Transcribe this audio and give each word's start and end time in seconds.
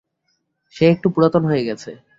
সে 0.75 0.85
একটু 0.91 1.07
পুরাতন 1.09 1.43
হয়ে 1.45 1.63
গেছে। 1.63 1.91